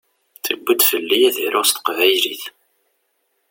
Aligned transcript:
Tuwi-d 0.43 0.81
fell-i 0.89 1.19
ad 1.27 1.37
aruɣ 1.45 1.65
s 1.67 1.71
teqbaylit. 1.71 2.43